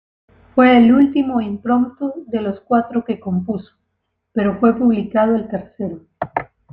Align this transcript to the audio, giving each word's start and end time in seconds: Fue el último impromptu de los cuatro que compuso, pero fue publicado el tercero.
Fue 0.55 0.77
el 0.77 0.91
último 0.91 1.41
impromptu 1.41 2.23
de 2.25 2.41
los 2.41 2.59
cuatro 2.61 3.05
que 3.05 3.19
compuso, 3.19 3.71
pero 4.33 4.57
fue 4.59 4.75
publicado 4.75 5.35
el 5.35 5.47
tercero. 5.47 5.99